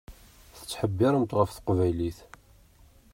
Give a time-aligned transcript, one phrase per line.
[0.55, 2.19] Tettḥebbiṛemt ɣef teqbaylit.